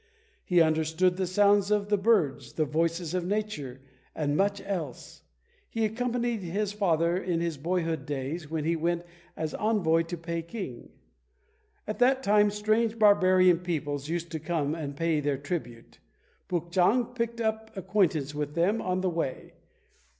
[0.43, 3.81] He understood the sounds of the birds, the voices of Nature,
[4.15, 5.21] and much else.
[5.69, 9.03] He accompanied his father in his boyhood days when he went
[9.37, 10.89] as envoy to Peking.
[11.85, 15.99] At that time, strange barbarian peoples used also to come and pay their tribute.
[16.47, 19.53] Puk chang picked up acquaintance with them on the way.